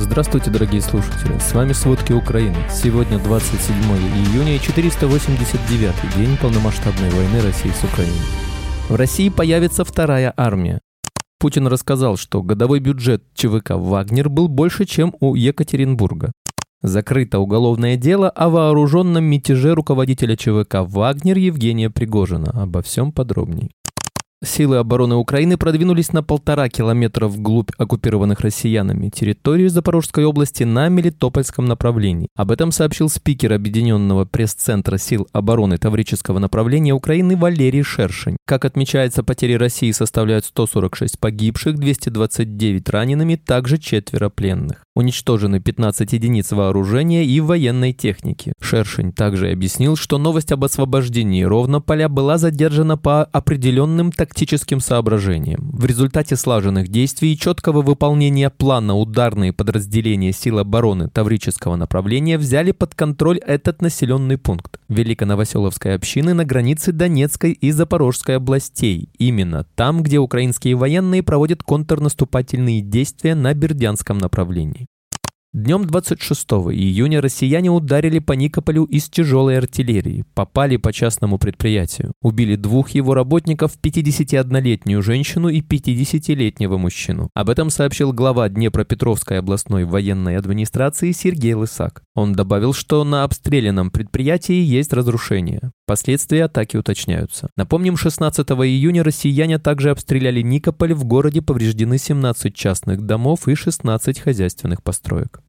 Здравствуйте, 0.00 0.50
дорогие 0.50 0.80
слушатели. 0.80 1.36
С 1.38 1.52
вами 1.52 1.72
«Сводки 1.72 2.12
Украины». 2.12 2.54
Сегодня 2.70 3.18
27 3.18 3.74
июня 3.74 4.54
и 4.54 4.60
489 4.60 6.16
день 6.16 6.36
полномасштабной 6.36 7.10
войны 7.10 7.40
России 7.40 7.70
с 7.70 7.82
Украиной. 7.82 8.14
В 8.88 8.94
России 8.94 9.28
появится 9.28 9.84
вторая 9.84 10.32
армия. 10.36 10.78
Путин 11.40 11.66
рассказал, 11.66 12.16
что 12.16 12.44
годовой 12.44 12.78
бюджет 12.78 13.24
ЧВК 13.34 13.70
«Вагнер» 13.70 14.28
был 14.28 14.46
больше, 14.46 14.84
чем 14.84 15.16
у 15.18 15.34
Екатеринбурга. 15.34 16.30
Закрыто 16.80 17.40
уголовное 17.40 17.96
дело 17.96 18.30
о 18.30 18.50
вооруженном 18.50 19.24
мятеже 19.24 19.74
руководителя 19.74 20.36
ЧВК 20.36 20.76
«Вагнер» 20.82 21.38
Евгения 21.38 21.90
Пригожина. 21.90 22.52
Обо 22.52 22.82
всем 22.82 23.10
подробней. 23.10 23.72
Силы 24.44 24.76
обороны 24.76 25.16
Украины 25.16 25.56
продвинулись 25.56 26.12
на 26.12 26.22
полтора 26.22 26.68
километра 26.68 27.26
вглубь 27.26 27.70
оккупированных 27.76 28.38
россиянами 28.38 29.08
территории 29.08 29.66
Запорожской 29.66 30.24
области 30.24 30.62
на 30.62 30.88
Мелитопольском 30.88 31.64
направлении. 31.64 32.28
Об 32.36 32.52
этом 32.52 32.70
сообщил 32.70 33.08
спикер 33.08 33.52
Объединенного 33.52 34.26
пресс-центра 34.26 34.96
сил 34.96 35.26
обороны 35.32 35.76
Таврического 35.76 36.38
направления 36.38 36.94
Украины 36.94 37.36
Валерий 37.36 37.82
Шершень. 37.82 38.36
Как 38.46 38.64
отмечается, 38.64 39.24
потери 39.24 39.54
России 39.54 39.90
составляют 39.90 40.44
146 40.44 41.18
погибших, 41.18 41.76
229 41.76 42.88
ранеными, 42.90 43.34
также 43.34 43.76
четверо 43.78 44.28
пленных. 44.28 44.84
Уничтожены 44.98 45.60
15 45.60 46.12
единиц 46.12 46.50
вооружения 46.50 47.24
и 47.24 47.38
военной 47.38 47.92
техники. 47.92 48.52
Шершень 48.60 49.12
также 49.12 49.52
объяснил, 49.52 49.94
что 49.94 50.18
новость 50.18 50.50
об 50.50 50.64
освобождении 50.64 51.44
Ровнополя 51.44 52.08
была 52.08 52.36
задержана 52.36 52.98
по 52.98 53.22
определенным 53.22 54.10
тактическим 54.10 54.80
соображениям. 54.80 55.70
В 55.72 55.84
результате 55.84 56.34
слаженных 56.34 56.88
действий 56.88 57.34
и 57.34 57.38
четкого 57.38 57.82
выполнения 57.82 58.50
плана 58.50 58.96
ударные 58.96 59.52
подразделения 59.52 60.32
сил 60.32 60.58
обороны 60.58 61.08
Таврического 61.08 61.76
направления 61.76 62.36
взяли 62.36 62.72
под 62.72 62.96
контроль 62.96 63.38
этот 63.38 63.80
населенный 63.80 64.36
пункт 64.36 64.80
Великоновоселовской 64.88 65.94
общины 65.94 66.34
на 66.34 66.44
границе 66.44 66.90
Донецкой 66.90 67.52
и 67.52 67.70
Запорожской 67.70 68.34
областей, 68.34 69.10
именно 69.16 69.64
там, 69.76 70.02
где 70.02 70.18
украинские 70.18 70.74
военные 70.74 71.22
проводят 71.22 71.62
контрнаступательные 71.62 72.80
действия 72.80 73.36
на 73.36 73.54
Бердянском 73.54 74.18
направлении. 74.18 74.87
Днем 75.54 75.86
26 75.86 76.46
июня 76.74 77.22
россияне 77.22 77.70
ударили 77.70 78.18
по 78.18 78.32
Никополю 78.32 78.84
из 78.84 79.08
тяжелой 79.08 79.56
артиллерии, 79.56 80.26
попали 80.34 80.76
по 80.76 80.92
частному 80.92 81.38
предприятию, 81.38 82.12
убили 82.20 82.54
двух 82.54 82.90
его 82.90 83.14
работников, 83.14 83.78
51-летнюю 83.82 85.02
женщину 85.02 85.48
и 85.48 85.62
50-летнего 85.62 86.76
мужчину. 86.76 87.30
Об 87.32 87.48
этом 87.48 87.70
сообщил 87.70 88.12
глава 88.12 88.50
Днепропетровской 88.50 89.38
областной 89.38 89.86
военной 89.86 90.36
администрации 90.36 91.12
Сергей 91.12 91.54
Лысак. 91.54 92.02
Он 92.14 92.34
добавил, 92.34 92.74
что 92.74 93.02
на 93.04 93.24
обстрелянном 93.24 93.90
предприятии 93.90 94.60
есть 94.60 94.92
разрушения. 94.92 95.72
Последствия 95.88 96.44
атаки 96.44 96.76
уточняются. 96.76 97.48
Напомним, 97.56 97.96
16 97.96 98.46
июня 98.46 99.02
россияне 99.02 99.58
также 99.58 99.88
обстреляли 99.88 100.42
Никополь, 100.42 100.92
в 100.92 101.04
городе 101.04 101.40
повреждены 101.40 101.96
17 101.96 102.54
частных 102.54 103.06
домов 103.06 103.48
и 103.48 103.54
16 103.54 104.18
хозяйственных 104.20 104.82
построек. 104.82 105.40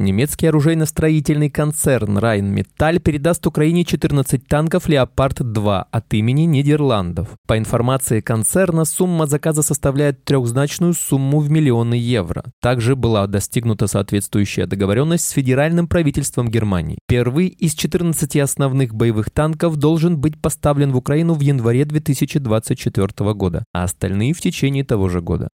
Немецкий 0.00 0.46
оружейно-строительный 0.46 1.50
концерн 1.50 2.16
Rheinmetall 2.16 3.00
передаст 3.00 3.46
Украине 3.46 3.84
14 3.84 4.46
танков 4.46 4.88
«Леопард-2» 4.88 5.84
от 5.90 6.14
имени 6.14 6.44
Нидерландов. 6.44 7.28
По 7.46 7.58
информации 7.58 8.22
концерна, 8.22 8.86
сумма 8.86 9.26
заказа 9.26 9.60
составляет 9.60 10.24
трехзначную 10.24 10.94
сумму 10.94 11.40
в 11.40 11.50
миллионы 11.50 11.96
евро. 11.96 12.44
Также 12.62 12.96
была 12.96 13.26
достигнута 13.26 13.88
соответствующая 13.88 14.64
договоренность 14.64 15.28
с 15.28 15.32
федеральным 15.32 15.86
правительством 15.86 16.48
Германии. 16.48 16.98
Первый 17.06 17.48
из 17.48 17.74
14 17.74 18.38
основных 18.38 18.94
боевых 18.94 19.30
танков 19.30 19.76
должен 19.76 20.18
быть 20.18 20.40
поставлен 20.40 20.92
в 20.92 20.96
Украину 20.96 21.34
в 21.34 21.40
январе 21.40 21.84
2024 21.84 23.34
года, 23.34 23.66
а 23.74 23.84
остальные 23.84 24.32
в 24.32 24.40
течение 24.40 24.82
того 24.82 25.10
же 25.10 25.20
года. 25.20 25.50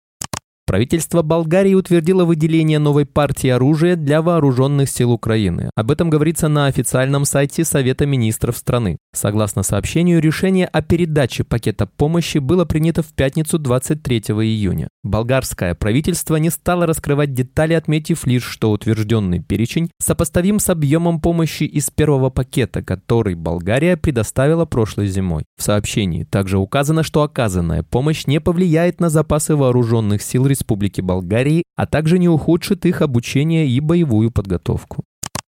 Правительство 0.64 1.22
Болгарии 1.22 1.74
утвердило 1.74 2.24
выделение 2.24 2.78
новой 2.78 3.04
партии 3.04 3.48
оружия 3.48 3.96
для 3.96 4.22
вооруженных 4.22 4.88
сил 4.88 5.10
Украины. 5.10 5.70
Об 5.74 5.90
этом 5.90 6.08
говорится 6.08 6.48
на 6.48 6.66
официальном 6.66 7.24
сайте 7.24 7.64
Совета 7.64 8.06
министров 8.06 8.56
страны. 8.56 8.96
Согласно 9.12 9.64
сообщению, 9.64 10.20
решение 10.20 10.66
о 10.66 10.80
передаче 10.80 11.42
пакета 11.42 11.86
помощи 11.86 12.38
было 12.38 12.64
принято 12.64 13.02
в 13.02 13.12
пятницу 13.12 13.58
23 13.58 14.18
июня. 14.18 14.88
Болгарское 15.04 15.74
правительство 15.74 16.36
не 16.36 16.48
стало 16.48 16.86
раскрывать 16.86 17.34
детали, 17.34 17.74
отметив 17.74 18.24
лишь, 18.24 18.44
что 18.44 18.70
утвержденный 18.70 19.40
перечень 19.40 19.90
сопоставим 20.00 20.60
с 20.60 20.70
объемом 20.70 21.20
помощи 21.20 21.64
из 21.64 21.90
первого 21.90 22.30
пакета, 22.30 22.82
который 22.82 23.34
Болгария 23.34 23.96
предоставила 23.96 24.64
прошлой 24.64 25.08
зимой. 25.08 25.44
В 25.58 25.64
сообщении 25.64 26.22
также 26.22 26.58
указано, 26.58 27.02
что 27.02 27.22
оказанная 27.22 27.82
помощь 27.82 28.26
не 28.26 28.41
повлияет 28.41 29.00
на 29.00 29.08
запасы 29.08 29.56
вооруженных 29.56 30.22
сил 30.22 30.46
Республики 30.46 31.00
Болгарии, 31.00 31.64
а 31.74 31.86
также 31.86 32.20
не 32.20 32.28
ухудшит 32.28 32.86
их 32.86 33.02
обучение 33.02 33.66
и 33.66 33.80
боевую 33.80 34.30
подготовку. 34.30 35.02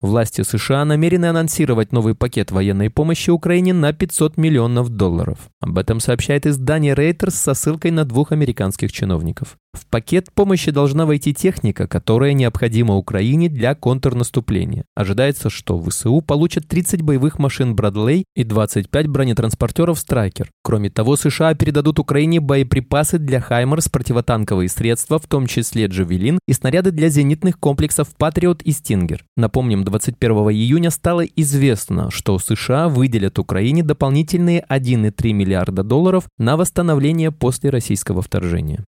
Власти 0.02 0.44
США 0.44 0.86
намерены 0.86 1.26
анонсировать 1.26 1.92
новый 1.92 2.16
пакет 2.16 2.52
военной 2.52 2.90
помощи 2.90 3.32
Украине 3.32 3.74
на 3.74 3.92
500 3.92 4.38
миллионов 4.38 4.88
долларов. 4.88 5.50
Об 5.60 5.78
этом 5.78 6.00
сообщает 6.00 6.46
издание 6.46 6.96
Reuters 6.96 7.32
со 7.32 7.54
ссылкой 7.54 7.92
на 7.92 8.06
двух 8.06 8.32
американских 8.32 8.94
чиновников. 8.94 9.58
В 9.74 9.86
пакет 9.86 10.32
помощи 10.34 10.72
должна 10.72 11.06
войти 11.06 11.34
техника, 11.34 11.88
которая 11.88 12.34
необходима 12.34 12.96
Украине 12.96 13.50
для 13.50 13.76
контрнаступления. 13.76 14.86
Ожидается, 14.96 15.50
что 15.50 15.80
ВСУ 15.82 16.22
получат 16.22 16.68
30 16.68 17.04
боевых 17.04 17.38
машин 17.38 17.76
Брадлей 17.76 18.26
и 18.36 18.44
25 18.44 19.08
бронетранспортеров 19.08 20.00
Страйкер. 20.00 20.50
Кроме 20.64 20.90
того, 20.90 21.16
США 21.16 21.54
передадут 21.54 22.00
Украине 22.00 22.40
боеприпасы 22.40 23.20
для 23.20 23.40
Хаймерс, 23.40 23.90
противотанковые 23.90 24.70
средства, 24.70 25.20
в 25.20 25.28
том 25.28 25.46
числе 25.46 25.86
Джавелин, 25.86 26.40
и 26.48 26.54
снаряды 26.54 26.92
для 26.92 27.10
зенитных 27.10 27.60
комплексов 27.60 28.10
Патриот 28.18 28.64
и 28.64 28.72
Стингер. 28.72 29.24
Напомним, 29.38 29.84
21 29.84 30.32
июня 30.50 30.90
стало 30.90 31.22
известно, 31.22 32.10
что 32.10 32.40
США 32.40 32.90
выделят 32.90 33.38
Украине 33.38 33.84
дополнительные 33.84 34.66
1,3 34.68 35.32
миллиарда 35.32 35.84
долларов 35.84 36.26
на 36.40 36.58
восстановление 36.58 37.32
после 37.32 37.70
российского 37.70 38.22
вторжения. 38.24 38.84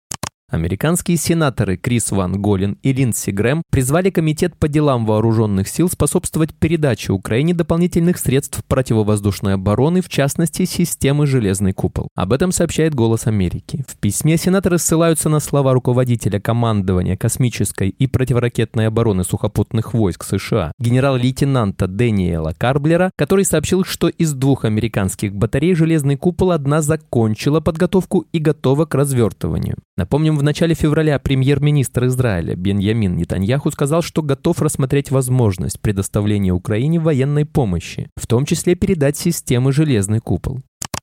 Американские 0.51 1.17
сенаторы 1.17 1.77
Крис 1.77 2.11
Ван 2.11 2.43
Голин 2.43 2.77
и 2.83 2.93
Линдси 2.93 3.31
Грэм 3.31 3.63
призвали 3.71 4.11
Комитет 4.11 4.57
по 4.57 4.67
делам 4.67 5.07
вооруженных 5.07 5.69
сил 5.69 5.89
способствовать 5.89 6.55
передаче 6.55 7.13
Украине 7.13 7.55
дополнительных 7.55 8.19
средств 8.19 8.65
противовоздушной 8.67 9.55
обороны, 9.55 10.01
в 10.01 10.09
частности, 10.09 10.65
системы 10.65 11.29
«Железный 11.29 11.73
купол». 11.73 12.09
Об 12.17 12.33
этом 12.33 12.51
сообщает 12.51 12.97
«Голос 12.97 13.29
Америки». 13.29 13.85
В 13.87 13.97
письме 13.99 14.37
сенаторы 14.37 14.79
ссылаются 14.79 15.29
на 15.29 15.39
слова 15.39 15.73
руководителя 15.73 16.41
командования 16.41 17.17
космической 17.17 17.91
и 17.91 18.09
противоракетной 18.09 18.89
обороны 18.89 19.23
сухопутных 19.23 19.95
войск 19.95 20.25
США 20.25 20.73
генерал-лейтенанта 20.81 21.87
Дэниела 21.87 22.55
Карблера, 22.59 23.13
который 23.17 23.45
сообщил, 23.45 23.85
что 23.85 24.09
из 24.09 24.33
двух 24.33 24.65
американских 24.65 25.33
батарей 25.33 25.77
«Железный 25.77 26.17
купол» 26.17 26.51
одна 26.51 26.83
закончила 26.83 27.61
подготовку 27.61 28.27
и 28.33 28.41
готова 28.41 28.85
к 28.87 28.97
развертыванию. 28.97 29.77
Напомним, 29.97 30.40
в 30.41 30.43
начале 30.43 30.75
февраля 30.75 31.19
премьер-министр 31.19 32.07
Израиля 32.07 32.57
Беньямин 32.57 33.15
Нетаньяху 33.15 33.71
сказал, 33.71 34.01
что 34.01 34.23
готов 34.23 34.63
рассмотреть 34.63 35.11
возможность 35.11 35.79
предоставления 35.81 36.53
Украине 36.53 36.99
военной 36.99 37.45
помощи, 37.45 38.09
в 38.17 38.27
том 38.27 38.47
числе 38.47 38.75
передать 38.75 39.19
системы 39.19 39.71
«Железный 39.71 40.21
купол». 40.21 40.63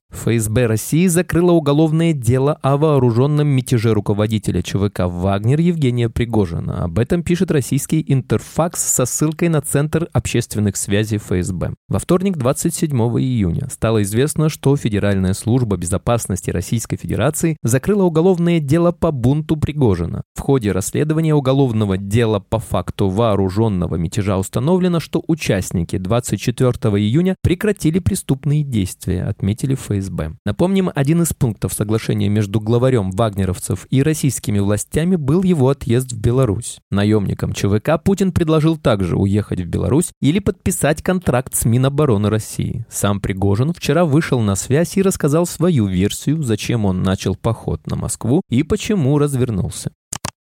ФСБ 0.09 0.67
России 0.67 1.07
закрыла 1.07 1.51
уголовное 1.51 2.13
дело 2.13 2.57
о 2.61 2.77
вооруженном 2.77 3.47
мятеже 3.47 3.93
руководителя 3.93 4.61
ЧВК 4.61 5.01
«Вагнер» 5.01 5.59
Евгения 5.59 6.09
Пригожина. 6.09 6.85
Об 6.85 6.97
этом 6.97 7.23
пишет 7.23 7.51
российский 7.51 8.03
Интерфакс 8.07 8.81
со 8.81 9.05
ссылкой 9.05 9.49
на 9.49 9.61
Центр 9.61 10.07
общественных 10.13 10.77
связей 10.77 11.17
ФСБ. 11.17 11.73
Во 11.89 11.99
вторник, 11.99 12.37
27 12.37 12.89
июня, 13.19 13.67
стало 13.69 14.01
известно, 14.03 14.47
что 14.47 14.77
Федеральная 14.77 15.33
служба 15.33 15.75
безопасности 15.75 16.51
Российской 16.51 16.95
Федерации 16.95 17.57
закрыла 17.61 18.03
уголовное 18.03 18.61
дело 18.61 18.93
по 18.93 19.11
бунту 19.11 19.57
Пригожина. 19.57 20.23
В 20.35 20.39
ходе 20.39 20.71
расследования 20.71 21.35
уголовного 21.35 21.97
дела 21.97 22.39
по 22.39 22.59
факту 22.59 23.09
вооруженного 23.09 23.95
мятежа 23.95 24.37
установлено, 24.37 25.01
что 25.01 25.21
участники 25.27 25.97
24 25.97 26.71
июня 26.97 27.35
прекратили 27.43 27.99
преступные 27.99 28.63
действия, 28.63 29.23
отметили 29.23 29.75
ФСБ. 29.75 29.96
ФСБ. 29.99 30.33
Напомним, 30.45 30.91
один 30.93 31.21
из 31.21 31.33
пунктов 31.33 31.73
соглашения 31.73 32.29
между 32.29 32.59
главарем 32.59 33.11
вагнеровцев 33.11 33.87
и 33.89 34.03
российскими 34.03 34.59
властями 34.59 35.15
был 35.15 35.43
его 35.43 35.69
отъезд 35.69 36.11
в 36.11 36.19
Беларусь. 36.19 36.79
Наемникам 36.91 37.53
ЧВК 37.53 38.01
Путин 38.03 38.31
предложил 38.31 38.77
также 38.77 39.17
уехать 39.17 39.61
в 39.61 39.65
Беларусь 39.65 40.11
или 40.21 40.39
подписать 40.39 41.01
контракт 41.01 41.55
с 41.55 41.65
Минобороны 41.65 42.29
России. 42.29 42.85
Сам 42.89 43.19
Пригожин 43.19 43.73
вчера 43.73 44.05
вышел 44.05 44.39
на 44.39 44.55
связь 44.55 44.97
и 44.97 45.01
рассказал 45.01 45.45
свою 45.45 45.87
версию, 45.87 46.43
зачем 46.43 46.85
он 46.85 47.03
начал 47.03 47.35
поход 47.35 47.85
на 47.87 47.95
Москву 47.95 48.41
и 48.49 48.63
почему 48.63 49.17
развернулся. 49.17 49.91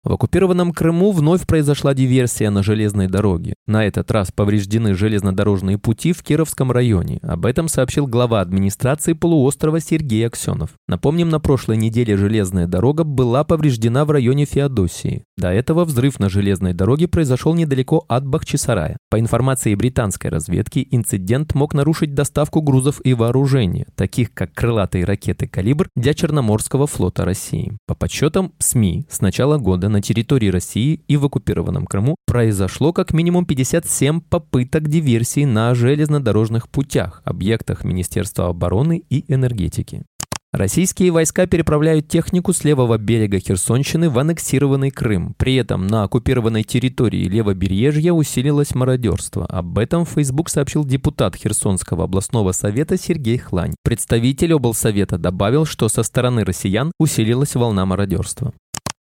В 0.02 0.14
оккупированном 0.14 0.72
Крыму 0.72 1.12
вновь 1.12 1.46
произошла 1.46 1.92
диверсия 1.92 2.48
на 2.48 2.62
железной 2.62 3.06
дороге. 3.06 3.52
На 3.66 3.84
этот 3.84 4.10
раз 4.10 4.32
повреждены 4.32 4.94
железнодорожные 4.94 5.76
пути 5.76 6.14
в 6.14 6.22
Кировском 6.22 6.72
районе. 6.72 7.18
Об 7.22 7.44
этом 7.44 7.68
сообщил 7.68 8.06
глава 8.06 8.40
администрации 8.40 9.12
полуострова 9.12 9.78
Сергей 9.78 10.26
Аксенов. 10.26 10.70
Напомним, 10.88 11.28
на 11.28 11.38
прошлой 11.38 11.76
неделе 11.76 12.16
железная 12.16 12.66
дорога 12.66 13.04
была 13.04 13.44
повреждена 13.44 14.06
в 14.06 14.10
районе 14.10 14.46
Феодосии. 14.46 15.24
До 15.36 15.52
этого 15.52 15.84
взрыв 15.84 16.18
на 16.18 16.30
железной 16.30 16.72
дороге 16.72 17.06
произошел 17.06 17.54
недалеко 17.54 18.06
от 18.08 18.26
Бахчисарая. 18.26 18.96
По 19.10 19.20
информации 19.20 19.74
британской 19.74 20.30
разведки, 20.30 20.86
инцидент 20.90 21.54
мог 21.54 21.74
нарушить 21.74 22.14
доставку 22.14 22.62
грузов 22.62 23.02
и 23.04 23.12
вооружения, 23.12 23.86
таких 23.96 24.32
как 24.32 24.54
крылатые 24.54 25.04
ракеты 25.04 25.46
«Калибр» 25.46 25.90
для 25.94 26.14
Черноморского 26.14 26.86
флота 26.86 27.26
России. 27.26 27.76
По 27.86 27.94
подсчетам 27.94 28.54
СМИ, 28.58 29.04
с 29.10 29.20
начала 29.20 29.58
года 29.58 29.89
на 29.90 30.00
территории 30.00 30.48
России 30.48 31.00
и 31.08 31.16
в 31.16 31.26
оккупированном 31.26 31.86
Крыму 31.86 32.16
произошло 32.26 32.92
как 32.92 33.12
минимум 33.12 33.44
57 33.44 34.20
попыток 34.20 34.88
диверсии 34.88 35.44
на 35.44 35.74
железнодорожных 35.74 36.68
путях, 36.68 37.22
объектах 37.24 37.84
Министерства 37.84 38.48
обороны 38.48 39.02
и 39.10 39.24
энергетики. 39.32 40.04
Российские 40.52 41.12
войска 41.12 41.46
переправляют 41.46 42.08
технику 42.08 42.52
с 42.52 42.64
левого 42.64 42.98
берега 42.98 43.38
Херсонщины 43.38 44.10
в 44.10 44.18
аннексированный 44.18 44.90
Крым. 44.90 45.34
При 45.38 45.54
этом 45.54 45.86
на 45.86 46.02
оккупированной 46.02 46.64
территории 46.64 47.28
левобережья 47.28 48.12
усилилось 48.12 48.74
мародерство. 48.74 49.46
Об 49.46 49.78
этом 49.78 50.04
в 50.04 50.08
Facebook 50.08 50.48
сообщил 50.48 50.84
депутат 50.84 51.36
Херсонского 51.36 52.04
областного 52.04 52.50
совета 52.50 52.98
Сергей 52.98 53.38
Хлань. 53.38 53.76
Представитель 53.84 54.54
облсовета 54.54 55.18
добавил, 55.18 55.66
что 55.66 55.88
со 55.88 56.02
стороны 56.02 56.42
россиян 56.42 56.90
усилилась 56.98 57.54
волна 57.54 57.86
мародерства. 57.86 58.52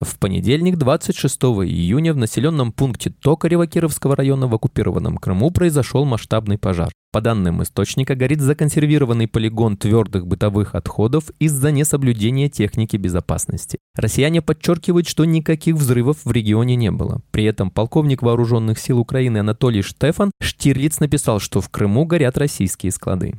В 0.04 0.20
понедельник, 0.20 0.78
26 0.78 1.42
июня, 1.66 2.14
в 2.14 2.18
населенном 2.18 2.72
пункте 2.72 3.10
Токарева 3.10 3.68
Кировского 3.68 4.16
района 4.16 4.48
в 4.48 4.54
оккупированном 4.54 5.18
Крыму 5.18 5.50
произошел 5.52 6.04
масштабный 6.06 6.58
пожар. 6.58 6.92
По 7.14 7.22
данным 7.22 7.62
источника, 7.64 8.16
горит 8.16 8.42
законсервированный 8.42 9.28
полигон 9.28 9.78
твердых 9.78 10.28
бытовых 10.28 10.76
отходов 10.76 11.26
из-за 11.40 11.72
несоблюдения 11.72 12.50
техники 12.50 12.98
безопасности. 12.98 13.78
Россияне 13.96 14.42
подчеркивают, 14.42 15.08
что 15.08 15.24
никаких 15.24 15.76
взрывов 15.76 16.18
в 16.26 16.32
регионе 16.32 16.76
не 16.76 16.92
было. 16.92 17.22
При 17.32 17.46
этом 17.46 17.70
полковник 17.70 18.24
вооруженных 18.24 18.80
сил 18.80 19.00
Украины 19.00 19.38
Анатолий 19.38 19.84
Штефан 19.84 20.32
Штирлиц 20.42 21.00
написал, 21.00 21.40
что 21.40 21.62
в 21.62 21.70
Крыму 21.70 22.06
горят 22.06 22.38
российские 22.38 22.92
склады. 22.92 23.36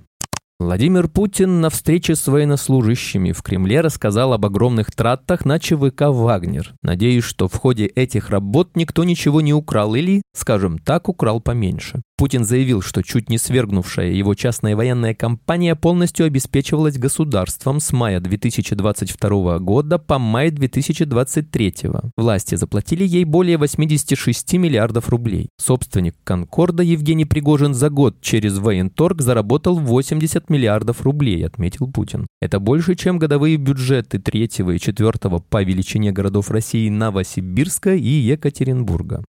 Владимир 0.61 1.09
Путин 1.09 1.61
на 1.61 1.69
встрече 1.69 2.15
с 2.15 2.29
военнослужащими 2.29 3.33
в 3.33 3.43
Кремле 3.43 3.81
рассказал 3.81 4.33
об 4.33 4.47
огромных 4.47 4.93
тратах 4.93 5.45
на 5.45 5.59
ЧВК 5.59 6.03
«Вагнер». 6.03 6.75
Надеюсь, 6.81 7.25
что 7.25 7.49
в 7.49 7.55
ходе 7.55 7.87
этих 7.87 8.31
работ 8.31 8.77
никто 8.77 9.03
ничего 9.03 9.41
не 9.41 9.53
украл 9.53 9.97
или, 9.97 10.23
скажем 10.33 10.79
так, 10.79 11.09
украл 11.09 11.41
поменьше. 11.41 12.03
Путин 12.17 12.45
заявил, 12.45 12.81
что 12.81 13.03
чуть 13.03 13.29
не 13.29 13.39
свергнувшая 13.39 14.13
его 14.13 14.35
частная 14.35 14.77
военная 14.77 15.15
компания 15.15 15.75
полностью 15.75 16.27
обеспечивалась 16.27 16.97
государством 16.97 17.81
с 17.81 17.93
мая 17.93 18.21
2022 18.21 19.59
года 19.59 19.99
по 19.99 20.21
май 20.21 20.51
2023. 20.53 21.75
Власти 22.17 22.55
заплатили 22.55 23.05
ей 23.05 23.25
более 23.25 23.59
86 23.59 24.55
миллиардов 24.55 25.09
рублей. 25.09 25.49
Собственник 25.61 26.15
«Конкорда» 26.23 26.85
Евгений 26.85 27.25
Пригожин 27.25 27.75
за 27.75 27.91
год 27.91 28.21
через 28.21 28.59
военторг 28.59 29.21
заработал 29.21 29.81
80 29.81 30.49
миллиардов 30.51 31.03
рублей, 31.03 31.45
отметил 31.45 31.91
Путин. 31.91 32.29
Это 32.41 32.61
больше, 32.61 32.95
чем 32.95 33.19
годовые 33.19 33.57
бюджеты 33.57 34.21
третьего 34.21 34.71
и 34.71 34.79
четвертого 34.79 35.41
по 35.41 35.65
величине 35.65 36.13
городов 36.13 36.53
России 36.53 36.89
Новосибирска 36.89 37.93
и 37.95 38.09
Екатеринбурга. 38.09 39.25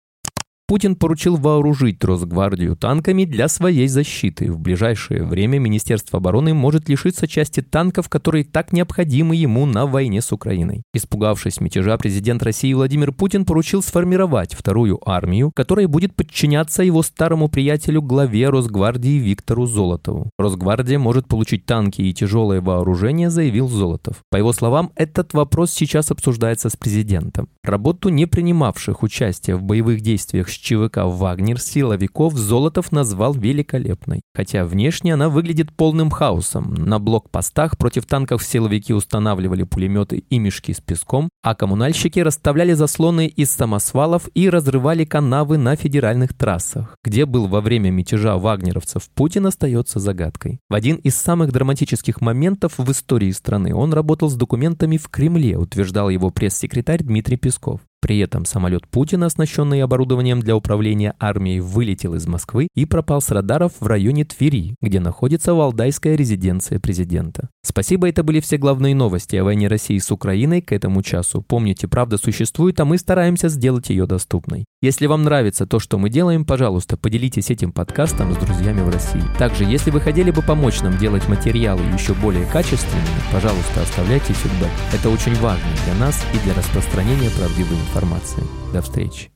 Путин 0.67 0.95
поручил 0.95 1.35
вооружить 1.35 2.03
Росгвардию 2.03 2.75
танками 2.75 3.25
для 3.25 3.47
своей 3.47 3.87
защиты. 3.87 4.51
В 4.51 4.57
ближайшее 4.57 5.23
время 5.23 5.59
Министерство 5.59 6.17
обороны 6.17 6.55
может 6.55 6.89
лишиться 6.89 7.27
части 7.27 7.61
танков, 7.61 8.09
которые 8.09 8.45
так 8.45 8.73
необходимы 8.73 9.35
ему 9.35 9.67
на 9.67 9.85
войне 9.85 10.23
с 10.23 10.31
Украиной. 10.31 10.81
Испугавшись 10.91 11.61
мятежа, 11.61 11.95
президент 11.97 12.41
России 12.41 12.73
Владимир 12.73 13.11
Путин 13.11 13.45
поручил 13.45 13.83
сформировать 13.83 14.55
вторую 14.55 14.99
армию, 15.07 15.51
которая 15.55 15.87
будет 15.87 16.15
подчиняться 16.15 16.81
его 16.81 17.03
старому 17.03 17.47
приятелю 17.47 18.01
главе 18.01 18.49
Росгвардии 18.49 19.19
Виктору 19.19 19.67
Золотову. 19.67 20.31
Росгвардия 20.39 20.97
может 20.97 21.27
получить 21.27 21.67
танки 21.67 22.01
и 22.01 22.11
тяжелое 22.11 22.59
вооружение, 22.59 23.29
заявил 23.29 23.67
Золотов. 23.67 24.23
По 24.31 24.37
его 24.37 24.51
словам, 24.51 24.91
этот 24.95 25.35
вопрос 25.35 25.69
сейчас 25.71 26.09
обсуждается 26.09 26.71
с 26.71 26.75
президентом. 26.75 27.49
Работу 27.63 28.09
не 28.09 28.25
принимавших 28.25 29.03
участие 29.03 29.57
в 29.57 29.61
боевых 29.61 30.01
действиях 30.01 30.49
ЧВК 30.57 31.05
«Вагнер» 31.05 31.59
силовиков 31.59 32.33
Золотов 32.33 32.91
назвал 32.91 33.33
великолепной. 33.33 34.21
Хотя 34.33 34.65
внешне 34.65 35.13
она 35.13 35.29
выглядит 35.29 35.71
полным 35.73 36.09
хаосом. 36.09 36.73
На 36.73 36.99
блокпостах 36.99 37.77
против 37.77 38.05
танков 38.05 38.43
силовики 38.43 38.93
устанавливали 38.93 39.63
пулеметы 39.63 40.23
и 40.29 40.39
мешки 40.39 40.73
с 40.73 40.81
песком, 40.81 41.29
а 41.43 41.55
коммунальщики 41.55 42.19
расставляли 42.19 42.73
заслоны 42.73 43.27
из 43.27 43.51
самосвалов 43.51 44.29
и 44.33 44.49
разрывали 44.49 45.05
канавы 45.05 45.57
на 45.57 45.75
федеральных 45.75 46.33
трассах. 46.33 46.95
Где 47.03 47.25
был 47.25 47.47
во 47.47 47.61
время 47.61 47.91
мятежа 47.91 48.37
вагнеровцев 48.37 49.09
Путин 49.13 49.45
остается 49.47 49.99
загадкой. 49.99 50.59
В 50.69 50.73
один 50.73 50.97
из 50.97 51.15
самых 51.15 51.51
драматических 51.51 52.21
моментов 52.21 52.73
в 52.77 52.91
истории 52.91 53.31
страны 53.31 53.75
он 53.75 53.93
работал 53.93 54.29
с 54.29 54.35
документами 54.35 54.97
в 54.97 55.09
Кремле, 55.09 55.57
утверждал 55.57 56.09
его 56.09 56.29
пресс-секретарь 56.31 57.03
Дмитрий 57.03 57.37
Песков. 57.37 57.81
При 58.05 58.19
этом 58.19 58.45
самолет 58.45 58.87
Путина, 58.87 59.25
оснащенный 59.25 59.81
оборудованием 59.81 60.39
для 60.39 60.55
управления 60.55 61.15
армией, 61.19 61.59
вылетел 61.59 62.13
из 62.13 62.27
Москвы 62.27 62.67
и 62.75 62.85
пропал 62.85 63.19
с 63.19 63.31
радаров 63.31 63.71
в 63.79 63.87
районе 63.87 64.25
Твери, 64.25 64.75
где 64.79 64.99
находится 64.99 65.55
валдайская 65.55 66.15
резиденция 66.15 66.79
президента. 66.79 67.49
Спасибо, 67.63 68.07
это 68.07 68.21
были 68.21 68.41
все 68.41 68.57
главные 68.57 68.93
новости 68.93 69.37
о 69.37 69.43
войне 69.43 69.67
России 69.67 69.97
с 69.97 70.11
Украиной 70.11 70.61
к 70.61 70.71
этому 70.71 71.01
часу. 71.01 71.41
Помните, 71.41 71.87
правда 71.87 72.19
существует, 72.19 72.79
а 72.79 72.85
мы 72.85 72.99
стараемся 72.99 73.49
сделать 73.49 73.89
ее 73.89 74.05
доступной. 74.05 74.65
Если 74.83 75.07
вам 75.07 75.23
нравится 75.23 75.65
то, 75.65 75.79
что 75.79 75.97
мы 75.97 76.11
делаем, 76.11 76.45
пожалуйста, 76.45 76.97
поделитесь 76.97 77.49
этим 77.49 77.71
подкастом 77.71 78.31
с 78.33 78.37
друзьями 78.37 78.81
в 78.81 78.89
России. 78.89 79.23
Также, 79.39 79.63
если 79.63 79.89
вы 79.89 79.99
хотели 79.99 80.29
бы 80.29 80.43
помочь 80.43 80.81
нам 80.81 80.95
делать 80.99 81.27
материалы 81.27 81.81
еще 81.91 82.13
более 82.13 82.45
качественными, 82.45 83.07
пожалуйста, 83.31 83.81
оставляйте 83.81 84.33
фидбэк. 84.33 84.69
Это 84.93 85.09
очень 85.09 85.33
важно 85.39 85.65
для 85.85 85.95
нас 85.95 86.23
и 86.35 86.45
для 86.45 86.53
распространения 86.53 87.31
правдивой 87.31 87.77
информации. 87.95 88.43
До 88.73 88.81
встречи. 88.81 89.34